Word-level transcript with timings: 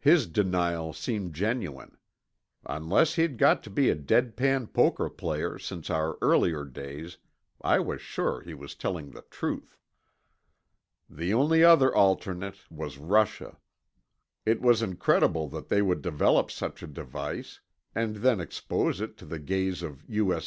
His 0.00 0.26
denial 0.26 0.92
seemed 0.92 1.32
genuine; 1.34 1.96
unless 2.66 3.14
he'd 3.14 3.38
got 3.38 3.62
to 3.62 3.70
be 3.70 3.88
a 3.88 3.94
dead 3.94 4.36
pan 4.36 4.66
poker 4.66 5.08
player 5.08 5.58
since 5.58 5.88
our 5.88 6.18
earlier 6.20 6.66
days, 6.66 7.16
I 7.62 7.78
was 7.80 8.02
sure 8.02 8.42
he 8.42 8.52
was 8.52 8.74
telling 8.74 9.12
the 9.12 9.22
truth. 9.30 9.78
The 11.08 11.32
only 11.32 11.64
other 11.64 11.90
alternate 11.94 12.70
was 12.70 12.98
Russia. 12.98 13.56
It 14.44 14.60
was 14.60 14.82
incredible 14.82 15.48
that 15.48 15.68
they 15.70 15.80
would 15.80 16.02
develop 16.02 16.50
such 16.50 16.82
a 16.82 16.86
device 16.86 17.60
and 17.94 18.16
then 18.16 18.40
expose 18.40 19.00
it 19.00 19.16
to 19.16 19.24
the 19.24 19.38
gaze 19.38 19.82
of 19.82 20.04
U.S. 20.06 20.40